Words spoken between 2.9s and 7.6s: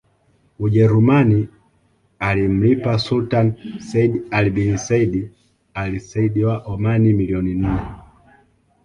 Sultan Sayyid Ali bin Said al Said wa Oman milioni